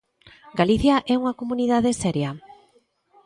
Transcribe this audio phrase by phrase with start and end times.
[0.59, 2.31] ¿Galicia é unha comunidade seria?